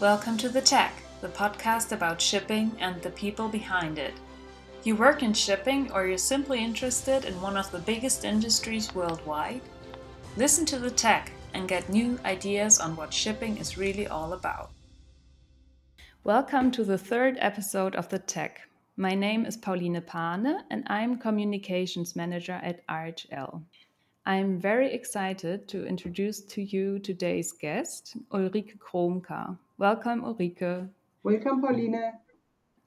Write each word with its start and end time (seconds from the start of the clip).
Welcome 0.00 0.38
to 0.38 0.48
The 0.48 0.62
Tech, 0.62 0.94
the 1.20 1.28
podcast 1.28 1.92
about 1.92 2.22
shipping 2.22 2.74
and 2.80 3.02
the 3.02 3.10
people 3.10 3.50
behind 3.50 3.98
it. 3.98 4.14
You 4.82 4.96
work 4.96 5.22
in 5.22 5.34
shipping 5.34 5.92
or 5.92 6.06
you're 6.06 6.16
simply 6.16 6.64
interested 6.64 7.26
in 7.26 7.38
one 7.42 7.58
of 7.58 7.70
the 7.70 7.80
biggest 7.80 8.24
industries 8.24 8.94
worldwide? 8.94 9.60
Listen 10.38 10.64
to 10.64 10.78
The 10.78 10.90
Tech 10.90 11.30
and 11.52 11.68
get 11.68 11.90
new 11.90 12.18
ideas 12.24 12.80
on 12.80 12.96
what 12.96 13.12
shipping 13.12 13.58
is 13.58 13.76
really 13.76 14.06
all 14.06 14.32
about. 14.32 14.70
Welcome 16.24 16.70
to 16.70 16.82
the 16.82 16.96
third 16.96 17.36
episode 17.38 17.94
of 17.94 18.08
The 18.08 18.20
Tech. 18.20 18.62
My 18.96 19.14
name 19.14 19.44
is 19.44 19.58
Pauline 19.58 20.00
Pane 20.00 20.60
and 20.70 20.82
I'm 20.86 21.18
Communications 21.18 22.16
Manager 22.16 22.58
at 22.62 22.86
RHL. 22.88 23.64
I'm 24.30 24.60
very 24.60 24.92
excited 24.92 25.66
to 25.70 25.84
introduce 25.84 26.40
to 26.54 26.62
you 26.62 27.00
today's 27.00 27.50
guest, 27.50 28.16
Ulrike 28.30 28.78
Kromka. 28.78 29.58
Welcome, 29.76 30.22
Ulrike. 30.22 30.88
Welcome, 31.24 31.60
Pauline. 31.60 32.12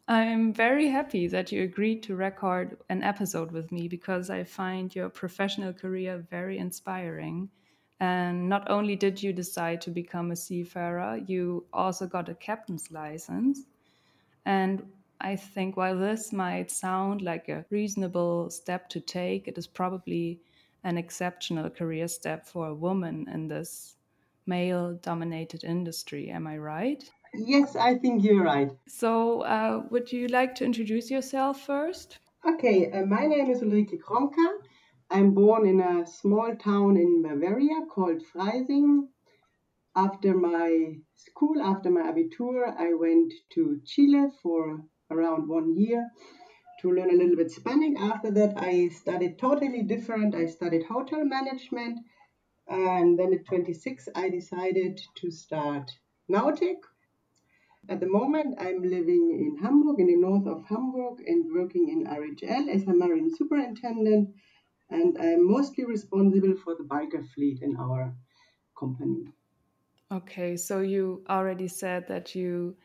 I'm 0.08 0.54
very 0.54 0.88
happy 0.88 1.28
that 1.28 1.52
you 1.52 1.64
agreed 1.64 2.02
to 2.04 2.16
record 2.16 2.78
an 2.88 3.04
episode 3.04 3.52
with 3.52 3.74
me 3.74 3.90
because 3.90 4.30
I 4.30 4.46
find 4.46 4.96
your 4.96 5.10
professional 5.10 5.74
career 5.74 6.26
very 6.32 6.60
inspiring. 6.60 7.50
And 8.00 8.48
not 8.48 8.70
only 8.70 8.96
did 8.96 9.22
you 9.22 9.34
decide 9.34 9.82
to 9.82 9.92
become 9.92 10.32
a 10.32 10.38
seafarer, 10.38 11.18
you 11.28 11.66
also 11.74 12.08
got 12.08 12.30
a 12.30 12.36
captain's 12.36 12.90
license. 12.90 13.64
And 14.46 14.82
I 15.20 15.36
think 15.36 15.76
while 15.76 16.00
this 16.00 16.32
might 16.32 16.72
sound 16.72 17.22
like 17.22 17.50
a 17.50 17.66
reasonable 17.70 18.50
step 18.50 18.88
to 18.92 19.02
take, 19.02 19.50
it 19.50 19.58
is 19.58 19.68
probably 19.68 20.40
an 20.84 20.98
exceptional 20.98 21.70
career 21.70 22.08
step 22.08 22.46
for 22.46 22.68
a 22.68 22.76
woman 22.76 23.28
in 23.34 23.48
this 23.48 23.96
male 24.46 24.94
dominated 25.02 25.64
industry. 25.64 26.30
Am 26.30 26.48
I 26.48 26.58
right? 26.58 27.04
Yes, 27.34 27.76
I 27.76 27.96
think 27.96 28.24
you're 28.24 28.44
right. 28.44 28.70
So, 28.88 29.42
uh, 29.42 29.84
would 29.90 30.12
you 30.12 30.28
like 30.28 30.54
to 30.56 30.66
introduce 30.66 31.10
yourself 31.10 31.62
first? 31.66 32.20
Okay, 32.46 32.92
uh, 32.92 33.06
my 33.06 33.26
name 33.26 33.50
is 33.50 33.62
Ulrike 33.62 33.98
Kromka. 34.00 34.48
I'm 35.10 35.34
born 35.34 35.66
in 35.66 35.80
a 35.80 36.06
small 36.06 36.56
town 36.56 36.98
in 36.98 37.24
Bavaria 37.24 37.86
called 37.90 38.22
Freising. 38.34 39.08
After 39.96 40.34
my 40.36 40.96
school, 41.16 41.62
after 41.62 41.90
my 41.90 42.02
Abitur, 42.02 42.76
I 42.78 42.94
went 42.94 43.32
to 43.54 43.80
Chile 43.86 44.28
for 44.42 44.84
around 45.10 45.48
one 45.48 45.76
year 45.78 46.10
to 46.84 46.92
learn 46.92 47.10
a 47.10 47.18
little 47.18 47.38
bit 47.38 47.50
Spanish. 47.50 47.98
After 47.98 48.30
that, 48.32 48.56
I 48.58 48.90
studied 48.90 49.40
totally 49.40 49.84
different. 49.84 50.36
I 50.36 50.46
studied 50.48 50.84
hotel 50.84 51.24
management. 51.24 52.00
And 52.68 53.18
then 53.18 53.34
at 53.34 53.46
26, 53.46 54.10
I 54.16 54.30
decided 54.30 55.02
to 55.16 55.32
start 55.32 55.90
Nautic. 56.30 56.80
At 57.88 58.02
the 58.02 58.08
moment, 58.08 58.56
I'm 58.60 58.82
living 58.82 59.24
in 59.46 59.64
Hamburg, 59.64 60.00
in 60.00 60.08
the 60.08 60.18
north 60.18 60.46
of 60.46 60.66
Hamburg, 60.66 61.22
and 61.26 61.46
working 61.54 61.88
in 61.90 62.06
RHL 62.06 62.70
as 62.70 62.84
a 62.84 62.94
marine 62.94 63.34
superintendent. 63.34 64.30
And 64.90 65.18
I'm 65.18 65.50
mostly 65.50 65.86
responsible 65.86 66.56
for 66.64 66.76
the 66.76 66.84
bulker 66.84 67.26
fleet 67.34 67.60
in 67.62 67.78
our 67.78 68.14
company. 68.78 69.24
Okay, 70.12 70.58
so 70.58 70.82
you 70.82 71.24
already 71.30 71.70
said 71.70 72.08
that 72.10 72.36
you 72.36 72.76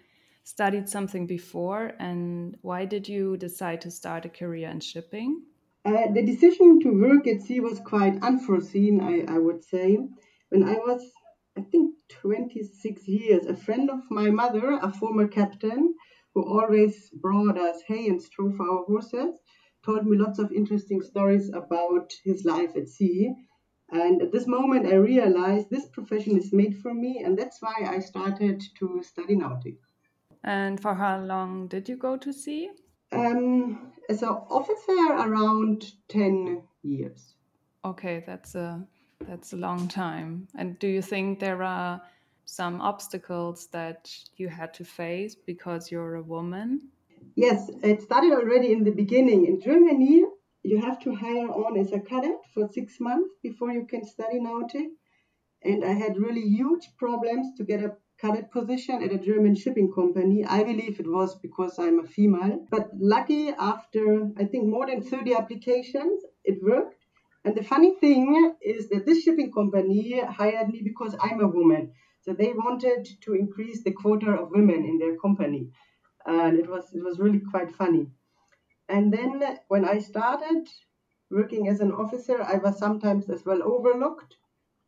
studied 0.49 0.89
something 0.89 1.27
before, 1.27 1.93
and 1.99 2.57
why 2.63 2.87
did 2.87 3.07
you 3.07 3.37
decide 3.37 3.83
to 3.83 3.91
start 3.91 4.25
a 4.25 4.31
career 4.31 4.71
in 4.71 4.81
shipping? 4.81 5.43
Uh, 5.85 6.11
the 6.15 6.23
decision 6.23 6.81
to 6.81 6.99
work 6.99 7.27
at 7.27 7.43
sea 7.43 7.61
was 7.61 7.79
quite 7.81 8.23
unforeseen, 8.23 8.99
I, 8.99 9.35
I 9.35 9.39
would 9.39 9.63
say. 9.63 9.99
When 10.49 10.65
I 10.65 10.73
was, 10.73 11.03
I 11.55 11.61
think, 11.61 11.95
26 12.09 13.07
years, 13.07 13.45
a 13.45 13.55
friend 13.55 13.91
of 13.91 14.01
my 14.11 14.31
mother, 14.31 14.79
a 14.81 14.91
former 14.91 15.29
captain, 15.29 15.95
who 16.35 16.43
always 16.43 17.11
brought 17.11 17.59
us 17.59 17.83
hay 17.87 18.07
and 18.09 18.21
straw 18.21 18.51
for 18.51 18.67
our 18.67 18.85
horses, 18.85 19.39
told 19.85 20.07
me 20.07 20.17
lots 20.17 20.39
of 20.39 20.51
interesting 20.51 21.03
stories 21.03 21.51
about 21.51 22.11
his 22.25 22.47
life 22.47 22.75
at 22.75 22.89
sea. 22.89 23.35
And 23.91 24.23
at 24.23 24.33
this 24.33 24.47
moment, 24.47 24.87
I 24.87 24.95
realized 24.95 25.69
this 25.69 25.89
profession 25.89 26.39
is 26.39 26.55
made 26.55 26.79
for 26.79 26.95
me, 26.95 27.23
and 27.23 27.39
that's 27.39 27.61
why 27.61 27.77
I 27.87 27.99
started 27.99 28.63
to 28.79 29.03
study 29.03 29.37
nautics. 29.37 29.88
And 30.45 30.81
for 30.81 30.95
how 30.95 31.21
long 31.21 31.69
did 31.69 31.89
you 31.89 31.97
go 31.97 32.17
to 32.17 32.33
sea? 32.33 32.71
Um, 33.13 33.93
as 34.09 34.23
an 34.23 34.29
officer, 34.29 35.13
around 35.13 35.93
10 36.09 36.63
years. 36.83 37.35
Okay, 37.85 38.23
that's 38.27 38.55
a 38.55 38.87
that's 39.27 39.53
a 39.53 39.57
long 39.57 39.89
time. 39.89 40.49
And 40.55 40.79
do 40.79 40.87
you 40.87 41.03
think 41.03 41.41
there 41.41 41.63
are 41.63 42.01
some 42.45 42.81
obstacles 42.81 43.67
that 43.69 44.11
you 44.37 44.49
had 44.49 44.73
to 44.75 44.85
face 44.85 45.35
because 45.35 45.91
you're 45.91 46.15
a 46.15 46.23
woman? 46.23 46.89
Yes, 47.35 47.71
it 47.83 48.03
started 48.03 48.33
already 48.33 48.73
in 48.73 48.85
the 48.85 48.91
beginning. 48.91 49.47
In 49.47 49.61
Germany, 49.61 50.25
you 50.63 50.81
have 50.81 50.99
to 51.01 51.15
hire 51.15 51.49
on 51.49 51.79
as 51.79 51.93
a 51.93 52.01
cadet 52.01 52.41
for 52.55 52.69
six 52.73 53.01
months 53.01 53.35
before 53.43 53.73
you 53.73 53.87
can 53.87 54.05
study 54.05 54.41
nautic. 54.41 54.89
And 55.63 55.85
I 55.85 55.93
had 55.93 56.17
really 56.17 56.47
huge 56.49 56.89
problems 56.99 57.57
to 57.57 57.65
get 57.65 57.83
a 57.83 57.97
cadet 58.21 58.51
position 58.51 59.03
at 59.03 59.13
a 59.13 59.19
German 59.19 59.55
shipping 59.55 59.91
company. 59.91 60.45
I 60.45 60.63
believe 60.63 60.99
it 61.01 61.07
was 61.07 61.35
because 61.37 61.79
I'm 61.79 61.99
a 62.01 62.05
female. 62.05 62.59
But 62.71 62.89
lucky, 62.95 63.51
after 63.51 64.31
I 64.37 64.45
think 64.45 64.67
more 64.67 64.87
than 64.87 65.03
30 65.03 65.35
applications, 65.35 66.23
it 66.45 66.63
worked. 66.63 67.07
And 67.45 67.55
the 67.57 67.63
funny 67.63 67.93
thing 68.01 68.53
is 68.61 68.89
that 68.89 69.07
this 69.07 69.23
shipping 69.23 69.51
company 69.53 70.21
hired 70.21 70.69
me 70.69 70.81
because 70.83 71.15
I'm 71.21 71.41
a 71.41 71.49
woman. 71.49 71.91
So 72.23 72.33
they 72.35 72.53
wanted 72.53 73.09
to 73.23 73.35
increase 73.35 73.83
the 73.83 73.93
quota 73.93 74.31
of 74.33 74.51
women 74.51 74.85
in 74.85 74.99
their 74.99 75.17
company. 75.17 75.71
And 76.27 76.59
it 76.59 76.69
was 76.69 76.93
it 76.93 77.03
was 77.03 77.19
really 77.19 77.41
quite 77.51 77.71
funny. 77.71 78.07
And 78.89 79.13
then 79.13 79.43
when 79.69 79.85
I 79.85 79.99
started 79.99 80.69
working 81.31 81.69
as 81.69 81.81
an 81.81 81.93
officer, 81.93 82.43
I 82.43 82.57
was 82.59 82.79
sometimes 82.79 83.29
as 83.31 83.45
well 83.45 83.63
overlooked 83.63 84.37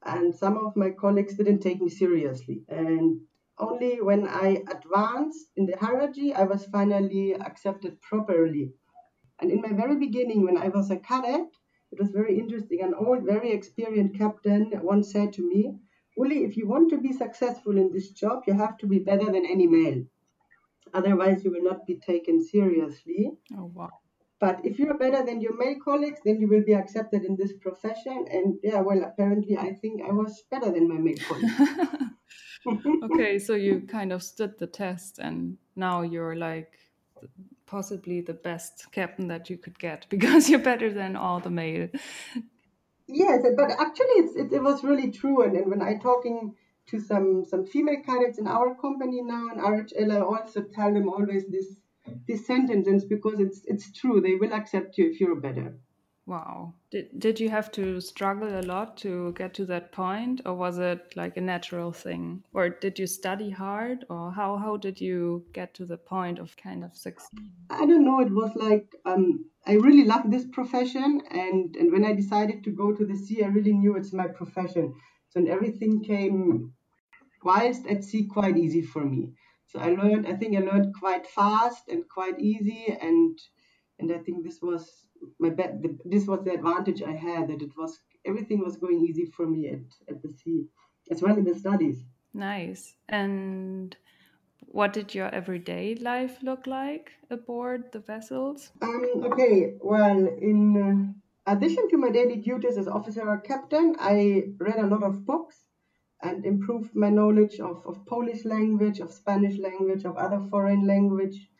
and 0.04 0.34
some 0.34 0.56
of 0.56 0.76
my 0.76 0.90
colleagues 0.90 1.36
didn't 1.36 1.60
take 1.60 1.80
me 1.80 1.88
seriously. 1.88 2.62
And 2.68 3.20
only 3.58 4.00
when 4.00 4.26
I 4.26 4.62
advanced 4.68 5.50
in 5.56 5.66
the 5.66 5.76
hierarchy, 5.76 6.32
I 6.32 6.44
was 6.44 6.64
finally 6.66 7.34
accepted 7.34 8.00
properly. 8.00 8.72
And 9.40 9.50
in 9.50 9.60
my 9.60 9.72
very 9.72 9.96
beginning, 9.96 10.44
when 10.44 10.56
I 10.56 10.68
was 10.68 10.90
a 10.90 10.96
cadet, 10.96 11.48
it 11.92 11.98
was 11.98 12.10
very 12.10 12.38
interesting. 12.38 12.80
An 12.82 12.94
old, 12.94 13.24
very 13.24 13.52
experienced 13.52 14.16
captain 14.16 14.70
once 14.82 15.12
said 15.12 15.32
to 15.34 15.48
me, 15.48 15.74
Uli, 16.16 16.44
if 16.44 16.56
you 16.56 16.68
want 16.68 16.90
to 16.90 16.98
be 16.98 17.12
successful 17.12 17.76
in 17.76 17.92
this 17.92 18.10
job, 18.10 18.44
you 18.46 18.54
have 18.54 18.76
to 18.78 18.86
be 18.86 18.98
better 18.98 19.26
than 19.26 19.46
any 19.46 19.66
male. 19.66 20.04
Otherwise, 20.92 21.44
you 21.44 21.50
will 21.50 21.62
not 21.62 21.86
be 21.86 21.98
taken 21.98 22.42
seriously. 22.44 23.30
Oh, 23.56 23.70
wow. 23.74 23.90
But 24.40 24.64
if 24.64 24.78
you're 24.78 24.96
better 24.96 25.22
than 25.24 25.42
your 25.42 25.56
male 25.58 25.76
colleagues, 25.84 26.20
then 26.24 26.40
you 26.40 26.48
will 26.48 26.64
be 26.64 26.74
accepted 26.74 27.24
in 27.24 27.36
this 27.36 27.52
profession. 27.52 28.24
And 28.30 28.58
yeah, 28.62 28.80
well, 28.80 29.02
apparently, 29.04 29.58
I 29.58 29.74
think 29.74 30.00
I 30.02 30.12
was 30.12 30.42
better 30.50 30.72
than 30.72 30.88
my 30.88 30.96
male 30.96 31.18
colleagues. 31.28 31.52
okay, 33.12 33.38
so 33.38 33.54
you 33.54 33.82
kind 33.82 34.12
of 34.12 34.22
stood 34.22 34.58
the 34.58 34.66
test, 34.66 35.18
and 35.18 35.58
now 35.76 36.00
you're 36.00 36.36
like 36.36 36.78
possibly 37.66 38.22
the 38.22 38.34
best 38.34 38.90
captain 38.92 39.28
that 39.28 39.50
you 39.50 39.58
could 39.58 39.78
get 39.78 40.06
because 40.14 40.48
you're 40.48 40.58
better 40.58 40.90
than 40.92 41.16
all 41.16 41.38
the 41.38 41.50
male. 41.50 41.88
Yes, 43.06 43.44
but 43.56 43.70
actually, 43.72 44.40
it, 44.40 44.52
it 44.54 44.62
was 44.62 44.82
really 44.82 45.10
true. 45.10 45.42
And, 45.42 45.54
and 45.54 45.70
when 45.70 45.82
I 45.82 45.98
talking 45.98 46.54
to 46.86 46.98
some 46.98 47.44
some 47.44 47.66
female 47.66 48.02
cadets 48.06 48.38
in 48.38 48.46
our 48.46 48.74
company 48.74 49.20
now 49.20 49.48
in 49.52 49.60
RHL, 49.60 50.16
I 50.16 50.20
also 50.20 50.62
tell 50.62 50.94
them 50.94 51.10
always 51.10 51.44
this 51.48 51.76
this 52.26 52.46
sentence 52.46 53.04
because 53.04 53.40
it's 53.40 53.62
it's 53.66 53.92
true. 53.92 54.20
They 54.20 54.34
will 54.34 54.52
accept 54.52 54.98
you 54.98 55.10
if 55.10 55.20
you're 55.20 55.40
better. 55.40 55.78
Wow. 56.26 56.74
Did 56.92 57.18
did 57.18 57.40
you 57.40 57.48
have 57.50 57.72
to 57.72 58.00
struggle 58.00 58.60
a 58.60 58.62
lot 58.62 58.96
to 58.98 59.32
get 59.32 59.52
to 59.54 59.64
that 59.66 59.90
point 59.90 60.42
or 60.46 60.54
was 60.54 60.78
it 60.78 61.12
like 61.16 61.36
a 61.36 61.40
natural 61.40 61.92
thing? 61.92 62.44
Or 62.52 62.68
did 62.68 62.98
you 62.98 63.06
study 63.08 63.50
hard 63.50 64.04
or 64.08 64.30
how 64.30 64.56
how 64.56 64.76
did 64.76 65.00
you 65.00 65.44
get 65.52 65.74
to 65.74 65.86
the 65.86 65.96
point 65.96 66.38
of 66.38 66.56
kind 66.56 66.84
of 66.84 66.96
succeed? 66.96 67.50
I 67.68 67.84
don't 67.86 68.04
know, 68.04 68.20
it 68.20 68.32
was 68.32 68.54
like 68.54 68.94
um 69.04 69.46
I 69.66 69.72
really 69.72 70.04
love 70.04 70.30
this 70.30 70.46
profession 70.52 71.20
and 71.30 71.74
and 71.74 71.90
when 71.90 72.04
I 72.04 72.12
decided 72.12 72.62
to 72.64 72.70
go 72.70 72.94
to 72.94 73.04
the 73.04 73.16
sea 73.16 73.42
I 73.42 73.48
really 73.48 73.72
knew 73.72 73.96
it's 73.96 74.12
my 74.12 74.28
profession. 74.28 74.94
So 75.30 75.40
and 75.40 75.48
everything 75.48 76.04
came 76.04 76.74
whilst 77.42 77.86
at 77.86 78.04
sea 78.04 78.26
quite 78.26 78.56
easy 78.56 78.82
for 78.82 79.04
me. 79.04 79.32
So 79.70 79.78
I 79.78 79.90
learned, 79.90 80.26
I 80.26 80.34
think 80.34 80.56
I 80.56 80.60
learned 80.60 80.94
quite 80.98 81.26
fast 81.28 81.88
and 81.88 82.08
quite 82.08 82.40
easy, 82.40 82.86
and 83.00 83.38
and 84.00 84.10
I 84.12 84.18
think 84.18 84.44
this 84.44 84.60
was 84.60 85.06
my 85.38 85.50
be- 85.50 85.98
this 86.04 86.26
was 86.26 86.42
the 86.42 86.54
advantage 86.54 87.02
I 87.02 87.12
had 87.12 87.48
that 87.48 87.62
it 87.62 87.76
was 87.76 88.00
everything 88.24 88.60
was 88.60 88.76
going 88.76 89.00
easy 89.08 89.26
for 89.26 89.46
me 89.46 89.68
at 89.68 89.86
at 90.08 90.22
the 90.22 90.32
sea, 90.32 90.66
as 91.10 91.22
well 91.22 91.36
in 91.36 91.44
the 91.44 91.54
studies. 91.54 92.04
Nice. 92.34 92.96
And 93.08 93.96
what 94.66 94.92
did 94.92 95.14
your 95.14 95.28
everyday 95.28 95.94
life 95.94 96.38
look 96.42 96.66
like 96.66 97.12
aboard 97.30 97.92
the 97.92 98.00
vessels? 98.00 98.70
Um, 98.82 99.04
okay, 99.32 99.74
well, 99.80 100.26
in 100.50 101.14
uh, 101.46 101.52
addition 101.52 101.88
to 101.90 101.96
my 101.96 102.10
daily 102.10 102.36
duties 102.36 102.76
as 102.76 102.88
officer 102.88 103.28
or 103.28 103.38
captain, 103.38 103.96
I 103.98 104.44
read 104.58 104.78
a 104.78 104.86
lot 104.86 105.02
of 105.02 105.24
books. 105.24 105.56
And 106.22 106.44
improved 106.44 106.94
my 106.94 107.10
knowledge 107.10 107.60
of, 107.60 107.86
of 107.86 108.04
Polish 108.06 108.44
language, 108.44 109.00
of 109.00 109.12
Spanish 109.12 109.58
language, 109.58 110.04
of 110.04 110.16
other 110.16 110.40
foreign 110.50 110.86
language. 110.86 111.50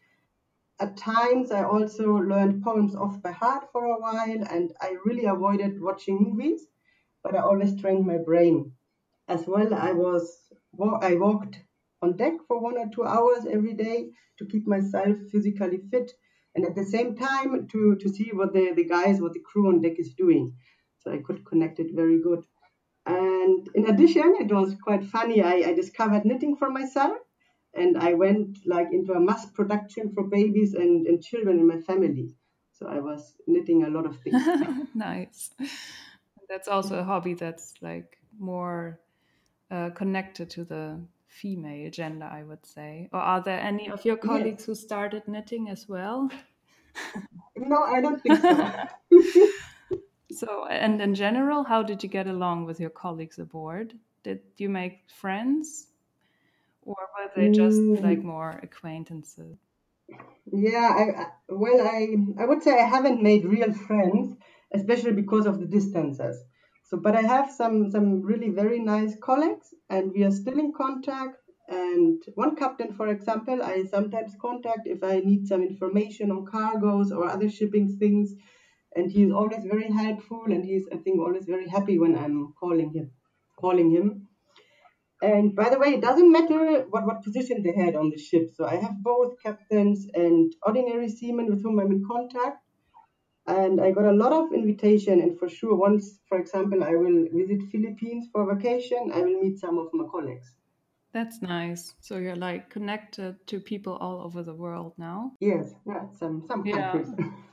At 0.80 0.96
times, 0.96 1.52
I 1.52 1.62
also 1.62 2.14
learned 2.14 2.64
poems 2.64 2.96
off 2.96 3.22
by 3.22 3.30
heart 3.30 3.70
for 3.70 3.84
a 3.84 4.00
while, 4.00 4.42
and 4.50 4.72
I 4.80 4.96
really 5.04 5.26
avoided 5.26 5.80
watching 5.80 6.18
movies, 6.18 6.66
but 7.22 7.36
I 7.36 7.38
always 7.42 7.80
trained 7.80 8.04
my 8.06 8.18
brain. 8.18 8.72
As 9.28 9.46
well, 9.46 9.72
I 9.72 9.92
was 9.92 10.50
I 10.80 11.14
walked 11.14 11.62
on 12.02 12.16
deck 12.16 12.34
for 12.48 12.60
one 12.60 12.76
or 12.78 12.88
two 12.88 13.04
hours 13.04 13.46
every 13.46 13.74
day 13.74 14.10
to 14.38 14.46
keep 14.46 14.66
myself 14.66 15.16
physically 15.30 15.78
fit, 15.90 16.10
and 16.54 16.64
at 16.66 16.74
the 16.74 16.84
same 16.84 17.16
time 17.16 17.68
to 17.68 17.94
to 17.96 18.08
see 18.08 18.30
what 18.32 18.52
the 18.52 18.72
the 18.74 18.84
guys, 18.84 19.20
what 19.20 19.34
the 19.34 19.40
crew 19.40 19.68
on 19.68 19.80
deck 19.82 19.98
is 19.98 20.14
doing. 20.14 20.56
So 20.98 21.12
I 21.12 21.18
could 21.18 21.44
connect 21.44 21.78
it 21.78 21.94
very 21.94 22.20
good. 22.20 22.44
And 23.06 23.69
in 23.75 23.88
addition, 23.88 24.37
it 24.41 24.52
was 24.52 24.75
quite 24.82 25.05
funny. 25.05 25.43
I, 25.43 25.70
I 25.70 25.75
discovered 25.75 26.25
knitting 26.25 26.56
for 26.56 26.70
myself 26.70 27.17
and 27.75 27.97
I 27.97 28.14
went 28.14 28.58
like 28.67 28.88
into 28.93 29.12
a 29.12 29.20
mass 29.20 29.47
production 29.47 30.12
for 30.12 30.25
babies 30.25 30.75
and, 30.75 31.06
and 31.06 31.23
children 31.23 31.58
in 31.58 31.67
my 31.67 31.79
family. 31.79 32.35
So 32.73 32.87
I 32.87 33.00
was 33.00 33.35
knitting 33.47 33.85
a 33.85 33.91
lot 33.91 34.06
of 34.06 34.19
things. 34.20 34.43
nice. 34.94 35.50
That's 36.49 36.69
also 36.69 36.99
a 36.99 37.05
hobby 37.05 37.35
that's 37.35 37.75
like 37.81 38.19
more 38.38 39.00
uh, 39.70 39.91
connected 39.91 40.50
to 40.50 40.64
the 40.64 41.00
female 41.29 41.91
gender, 41.91 42.26
I 42.26 42.43
would 42.43 42.64
say. 42.67 43.08
Or 43.12 43.20
are 43.20 43.43
there 43.43 43.61
any 43.61 43.88
of 43.91 44.05
your 44.05 44.17
colleagues 44.17 44.62
yes. 44.62 44.67
who 44.67 44.75
started 44.75 45.29
knitting 45.29 45.69
as 45.69 45.88
well? 45.88 46.31
no, 47.56 47.82
I 47.82 48.00
don't 48.00 48.20
think 48.20 48.41
so. 48.41 48.73
So, 50.32 50.66
and 50.66 51.00
in 51.00 51.14
general, 51.14 51.64
how 51.64 51.82
did 51.82 52.02
you 52.02 52.08
get 52.08 52.26
along 52.26 52.64
with 52.64 52.80
your 52.80 52.90
colleagues 52.90 53.38
aboard? 53.38 53.94
Did 54.22 54.40
you 54.58 54.68
make 54.68 55.00
friends, 55.08 55.86
or 56.82 56.96
were 56.96 57.30
they 57.34 57.50
just 57.50 57.78
mm. 57.78 58.02
like 58.02 58.22
more 58.22 58.60
acquaintances? 58.62 59.58
Yeah, 60.52 60.90
I, 60.96 61.26
well, 61.48 61.80
I 61.80 62.16
I 62.38 62.44
would 62.44 62.62
say 62.62 62.78
I 62.78 62.86
haven't 62.86 63.22
made 63.22 63.44
real 63.44 63.72
friends, 63.72 64.36
especially 64.72 65.12
because 65.12 65.46
of 65.46 65.58
the 65.58 65.66
distances. 65.66 66.42
So, 66.84 66.96
but 66.96 67.16
I 67.16 67.22
have 67.22 67.50
some 67.50 67.90
some 67.90 68.22
really 68.22 68.50
very 68.50 68.78
nice 68.80 69.16
colleagues, 69.20 69.74
and 69.88 70.12
we 70.12 70.24
are 70.24 70.30
still 70.30 70.58
in 70.58 70.72
contact. 70.72 71.36
And 71.68 72.20
one 72.34 72.56
captain, 72.56 72.92
for 72.94 73.06
example, 73.08 73.62
I 73.62 73.84
sometimes 73.84 74.34
contact 74.40 74.86
if 74.86 75.04
I 75.04 75.20
need 75.20 75.46
some 75.46 75.62
information 75.62 76.32
on 76.32 76.44
cargoes 76.44 77.12
or 77.12 77.28
other 77.28 77.48
shipping 77.48 77.96
things 77.96 78.34
and 78.96 79.10
he's 79.10 79.31
always 79.31 79.64
very 79.64 79.90
helpful 79.90 80.44
and 80.46 80.64
he's 80.64 80.87
i 80.92 80.96
think 80.96 81.20
always 81.20 81.46
very 81.46 81.69
happy 81.69 81.98
when 81.98 82.16
i'm 82.16 82.52
calling 82.60 82.92
him 82.92 83.10
calling 83.60 83.90
him. 83.90 84.26
And 85.22 85.54
by 85.54 85.69
the 85.69 85.78
way 85.78 85.88
it 85.88 86.00
doesn't 86.00 86.32
matter 86.32 86.87
what, 86.88 87.04
what 87.06 87.22
position 87.22 87.62
they 87.62 87.75
had 87.75 87.94
on 87.94 88.08
the 88.10 88.19
ship. 88.19 88.48
So 88.54 88.64
i 88.64 88.76
have 88.76 89.02
both 89.02 89.34
captains 89.42 90.06
and 90.14 90.52
ordinary 90.62 91.08
seamen 91.08 91.46
with 91.50 91.62
whom 91.62 91.78
i'm 91.78 91.92
in 91.92 92.04
contact. 92.10 92.58
And 93.46 93.81
i 93.81 93.90
got 93.90 94.06
a 94.06 94.19
lot 94.22 94.32
of 94.32 94.52
invitation. 94.52 95.20
And 95.20 95.38
for 95.38 95.48
sure 95.48 95.75
once 95.75 96.20
for 96.28 96.38
example 96.38 96.82
i 96.82 96.94
will 97.02 97.26
visit 97.32 97.60
philippines 97.70 98.28
for 98.32 98.42
vacation 98.54 99.12
i 99.12 99.20
will 99.20 99.42
meet 99.42 99.58
some 99.58 99.78
of 99.78 99.88
my 99.92 100.06
colleagues. 100.10 100.54
That's 101.12 101.42
nice. 101.42 101.94
So 102.00 102.19
you're 102.19 102.42
like 102.48 102.70
connected 102.70 103.34
to 103.48 103.60
people 103.60 103.94
all 103.96 104.22
over 104.22 104.44
the 104.44 104.54
world 104.54 104.94
now. 104.96 105.32
Yes, 105.40 105.75
yeah, 105.87 106.04
some 106.19 106.44
some 106.48 106.62
countries. 106.64 107.08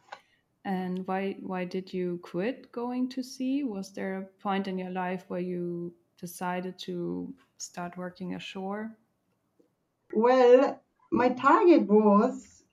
And 0.68 1.08
why 1.08 1.38
why 1.40 1.64
did 1.64 1.94
you 1.94 2.20
quit 2.22 2.74
going 2.74 3.08
to 3.12 3.24
sea? 3.24 3.64
Was 3.64 3.94
there 3.94 4.18
a 4.18 4.26
point 4.44 4.68
in 4.68 4.78
your 4.78 4.90
life 4.92 5.24
where 5.30 5.40
you 5.40 5.94
decided 6.20 6.78
to 6.80 7.34
start 7.58 7.96
working 7.96 8.36
ashore? 8.36 8.92
Well, 10.14 10.82
my 11.10 11.30
target 11.30 11.88
was 11.88 12.64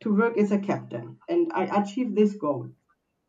to 0.00 0.12
work 0.12 0.36
as 0.36 0.50
a 0.50 0.58
captain, 0.58 1.18
and 1.28 1.52
I 1.54 1.64
achieved 1.82 2.16
this 2.16 2.34
goal. 2.34 2.70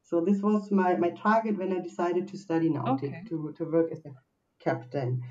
So 0.02 0.22
this 0.22 0.42
was 0.42 0.72
my, 0.72 0.96
my 0.96 1.12
target 1.12 1.60
when 1.60 1.72
I 1.72 1.80
decided 1.80 2.28
to 2.30 2.38
study 2.38 2.70
nautic, 2.70 3.14
okay. 3.14 3.24
to, 3.30 3.54
to 3.58 3.66
work 3.66 3.92
as 3.92 4.04
a 4.06 4.14
captain. 4.60 5.22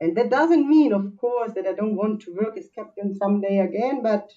And 0.00 0.16
that 0.16 0.30
doesn't 0.30 0.66
mean, 0.66 0.94
of 0.94 1.14
course, 1.18 1.52
that 1.56 1.66
I 1.66 1.74
don't 1.74 1.96
want 1.96 2.22
to 2.22 2.34
work 2.34 2.56
as 2.56 2.70
captain 2.74 3.14
someday 3.14 3.58
again, 3.58 4.02
but 4.02 4.32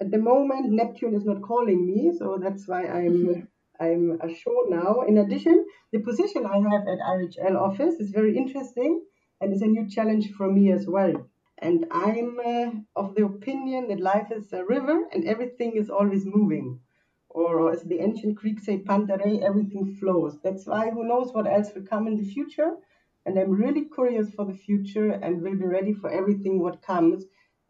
at 0.00 0.10
the 0.10 0.18
moment 0.18 0.72
Neptune 0.72 1.14
is 1.14 1.24
not 1.24 1.42
calling 1.42 1.86
me, 1.86 2.12
so 2.18 2.38
that's 2.42 2.66
why 2.66 2.86
I'm 2.86 3.48
I'm 3.78 4.18
ashore 4.20 4.68
now. 4.68 5.02
In 5.02 5.18
addition, 5.18 5.66
the 5.92 6.00
position 6.00 6.46
I 6.46 6.56
have 6.58 6.86
at 6.88 6.98
RHL 7.00 7.56
office 7.56 7.94
is 7.94 8.10
very 8.10 8.36
interesting 8.36 9.02
and 9.40 9.52
is 9.52 9.62
a 9.62 9.66
new 9.66 9.88
challenge 9.88 10.32
for 10.32 10.50
me 10.50 10.70
as 10.72 10.86
well. 10.86 11.28
And 11.58 11.86
I'm 11.90 12.40
uh, 12.44 12.72
of 12.96 13.14
the 13.14 13.24
opinion 13.24 13.88
that 13.88 14.00
life 14.00 14.30
is 14.30 14.52
a 14.52 14.64
river 14.64 15.06
and 15.12 15.26
everything 15.26 15.72
is 15.76 15.90
always 15.90 16.24
moving. 16.26 16.80
Or 17.28 17.70
as 17.70 17.82
the 17.82 18.00
ancient 18.00 18.34
Greeks 18.34 18.64
say, 18.66 18.78
panta 18.78 19.16
rhei, 19.16 19.40
everything 19.40 19.96
flows. 20.00 20.38
That's 20.42 20.66
why 20.66 20.90
who 20.90 21.04
knows 21.04 21.32
what 21.32 21.46
else 21.46 21.72
will 21.74 21.82
come 21.82 22.06
in 22.06 22.16
the 22.16 22.24
future. 22.24 22.76
And 23.24 23.38
I'm 23.38 23.50
really 23.50 23.84
curious 23.94 24.30
for 24.30 24.44
the 24.44 24.54
future 24.54 25.10
and 25.10 25.42
will 25.42 25.56
be 25.56 25.66
ready 25.66 25.92
for 25.92 26.10
everything 26.10 26.60
what 26.60 26.82
comes. 26.82 27.24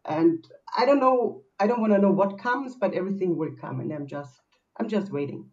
And 0.05 0.47
I 0.77 0.85
don't 0.87 1.01
know 1.01 1.43
I 1.59 1.67
don't 1.67 1.81
want 1.81 1.93
to 1.93 1.99
know 1.99 2.11
what 2.11 2.39
comes, 2.39 2.75
but 2.75 2.95
everything 2.95 3.37
will 3.37 3.55
come, 3.61 3.81
and 3.81 3.93
I'm 3.93 4.07
just 4.07 4.41
I'm 4.79 4.89
just 4.89 5.13
waiting. 5.13 5.51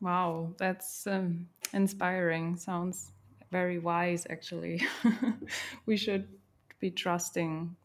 Wow, 0.00 0.54
that's 0.56 1.06
um, 1.06 1.48
inspiring. 1.74 2.56
Sounds 2.56 3.12
very 3.50 3.78
wise, 3.78 4.26
actually. 4.30 4.82
we 5.86 5.96
should 5.96 6.28
be 6.80 6.90
trusting 6.90 7.76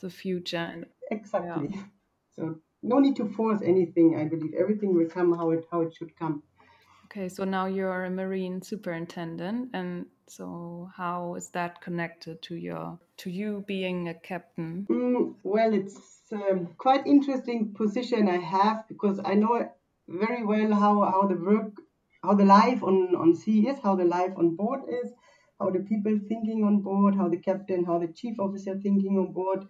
the 0.00 0.10
future. 0.10 0.84
Exactly. 1.10 1.70
Yeah. 1.72 1.82
So 2.36 2.60
no 2.84 3.00
need 3.00 3.16
to 3.16 3.28
force 3.30 3.60
anything. 3.64 4.16
I 4.16 4.22
believe 4.22 4.54
everything 4.54 4.94
will 4.94 5.08
come 5.08 5.36
how 5.36 5.50
it 5.50 5.64
how 5.72 5.80
it 5.80 5.92
should 5.92 6.16
come. 6.16 6.44
Okay, 7.06 7.28
so 7.28 7.42
now 7.42 7.66
you're 7.66 8.04
a 8.04 8.10
marine 8.10 8.62
superintendent, 8.62 9.70
and 9.72 10.06
so 10.28 10.90
how 10.96 11.34
is 11.34 11.48
that 11.50 11.80
connected 11.80 12.42
to 12.42 12.54
your 12.54 12.98
to 13.18 13.30
you 13.30 13.64
being 13.66 14.08
a 14.08 14.14
captain? 14.14 14.86
Mm, 14.88 15.34
well, 15.42 15.72
it's 15.74 16.20
um, 16.32 16.68
quite 16.78 17.06
interesting 17.06 17.74
position 17.74 18.28
I 18.28 18.38
have 18.38 18.86
because 18.88 19.20
I 19.24 19.34
know 19.34 19.68
very 20.08 20.44
well 20.44 20.72
how, 20.72 21.02
how 21.02 21.26
the 21.26 21.36
work, 21.36 21.72
how 22.22 22.34
the 22.34 22.44
life 22.44 22.82
on, 22.82 23.14
on 23.14 23.34
sea 23.34 23.68
is, 23.68 23.78
how 23.82 23.94
the 23.96 24.04
life 24.04 24.32
on 24.36 24.56
board 24.56 24.80
is, 24.88 25.12
how 25.60 25.70
the 25.70 25.80
people 25.80 26.18
thinking 26.28 26.64
on 26.64 26.80
board, 26.80 27.14
how 27.14 27.28
the 27.28 27.36
captain, 27.36 27.84
how 27.84 27.98
the 27.98 28.08
chief 28.08 28.38
officer 28.40 28.74
thinking 28.74 29.18
on 29.18 29.32
board, 29.32 29.66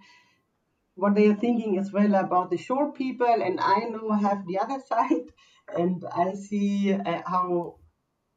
what 0.94 1.14
they 1.14 1.26
are 1.26 1.34
thinking 1.34 1.78
as 1.78 1.92
well 1.92 2.14
about 2.14 2.50
the 2.50 2.56
shore 2.56 2.92
people. 2.92 3.42
And 3.42 3.58
I 3.60 3.80
know 3.80 4.12
have 4.12 4.46
the 4.46 4.58
other 4.58 4.80
side, 4.86 5.32
and 5.76 6.04
I 6.14 6.34
see 6.34 6.92
uh, 6.92 7.22
how 7.26 7.76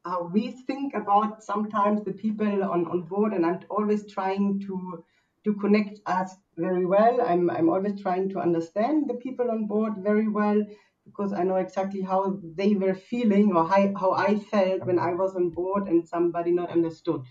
how 0.04 0.30
we 0.32 0.50
think 0.66 0.94
about 0.94 1.42
sometimes 1.42 2.04
the 2.04 2.12
people 2.12 2.64
on, 2.64 2.86
on 2.86 3.02
board, 3.02 3.32
and 3.32 3.46
I'm 3.46 3.60
always 3.70 4.10
trying 4.12 4.60
to 4.66 5.04
to 5.44 5.54
connect 5.54 5.98
us 6.06 6.34
very 6.56 6.86
well. 6.86 7.20
I'm, 7.20 7.50
I'm 7.50 7.68
always 7.68 8.00
trying 8.00 8.28
to 8.30 8.38
understand 8.38 9.08
the 9.08 9.14
people 9.14 9.50
on 9.50 9.66
board 9.66 9.94
very 9.98 10.28
well 10.28 10.64
because 11.04 11.32
I 11.32 11.42
know 11.42 11.56
exactly 11.56 12.00
how 12.00 12.38
they 12.44 12.74
were 12.74 12.94
feeling 12.94 13.56
or 13.56 13.66
how, 13.66 13.92
how 13.98 14.12
I 14.12 14.38
felt 14.38 14.86
when 14.86 14.98
I 14.98 15.14
was 15.14 15.34
on 15.34 15.50
board 15.50 15.88
and 15.88 16.06
somebody 16.06 16.52
not 16.52 16.70
understood. 16.70 17.22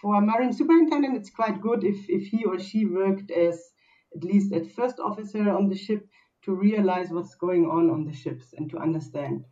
For 0.00 0.16
a 0.16 0.20
marine 0.20 0.52
superintendent, 0.52 1.16
it's 1.16 1.30
quite 1.30 1.60
good 1.60 1.84
if, 1.84 2.08
if 2.08 2.26
he 2.26 2.44
or 2.44 2.58
she 2.58 2.86
worked 2.86 3.30
as 3.30 3.70
at 4.16 4.24
least 4.24 4.52
at 4.52 4.72
first 4.72 4.98
officer 4.98 5.48
on 5.50 5.68
the 5.68 5.76
ship 5.76 6.08
to 6.42 6.52
realize 6.52 7.10
what's 7.10 7.36
going 7.36 7.66
on 7.66 7.90
on 7.90 8.04
the 8.04 8.12
ships 8.12 8.52
and 8.56 8.68
to 8.70 8.78
understand 8.78 9.44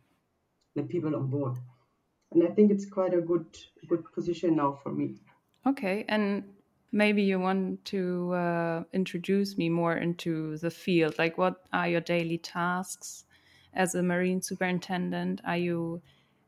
the 0.75 0.83
people 0.83 1.15
on 1.15 1.29
board. 1.29 1.55
And 2.31 2.43
I 2.43 2.47
think 2.47 2.71
it's 2.71 2.85
quite 2.85 3.13
a 3.13 3.21
good 3.21 3.45
good 3.87 4.03
position 4.13 4.55
now 4.55 4.79
for 4.83 4.91
me. 4.91 5.15
Okay, 5.65 6.05
and 6.07 6.43
maybe 6.91 7.23
you 7.23 7.39
want 7.39 7.83
to 7.85 8.33
uh, 8.33 8.83
introduce 8.93 9.57
me 9.57 9.69
more 9.69 9.95
into 9.95 10.57
the 10.57 10.71
field. 10.71 11.17
Like 11.17 11.37
what 11.37 11.65
are 11.73 11.87
your 11.87 12.01
daily 12.01 12.37
tasks? 12.37 13.25
As 13.73 13.93
a 13.95 14.01
marine 14.01 14.41
superintendent 14.41 15.41
are 15.45 15.57
you 15.57 16.01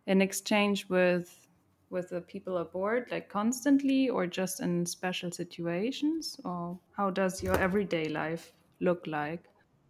in 0.07 0.21
exchange 0.21 0.89
with 0.89 1.47
with 1.89 2.09
the 2.09 2.21
people 2.21 2.57
aboard 2.57 3.11
like 3.11 3.27
constantly 3.29 4.09
or 4.09 4.25
just 4.25 4.59
in 4.61 4.85
special 4.85 5.31
situations? 5.31 6.39
Or 6.43 6.79
how 6.95 7.09
does 7.09 7.43
your 7.43 7.55
everyday 7.57 8.07
life 8.07 8.53
look 8.79 9.05
like? 9.07 9.43